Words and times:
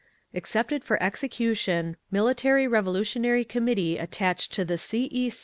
Accepted 0.33 0.83
for 0.83 0.97
execution, 0.99 1.95
_Military 2.11 2.67
Revolutionary 2.67 3.45
Committee 3.45 3.99
attached 3.99 4.51
to 4.53 4.65
the 4.65 4.79
C. 4.79 5.07
E. 5.11 5.31